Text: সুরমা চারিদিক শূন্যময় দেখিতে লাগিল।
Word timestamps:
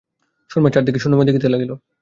সুরমা 0.49 0.69
চারিদিক 0.69 0.95
শূন্যময় 0.99 1.27
দেখিতে 1.29 1.47
লাগিল। 1.49 1.71